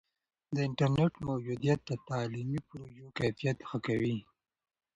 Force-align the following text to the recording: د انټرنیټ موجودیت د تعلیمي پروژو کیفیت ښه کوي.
د 0.55 0.57
انټرنیټ 0.67 1.13
موجودیت 1.27 1.79
د 1.85 1.91
تعلیمي 2.09 2.59
پروژو 2.69 3.07
کیفیت 3.19 3.57
ښه 3.69 3.77
کوي. 3.87 4.17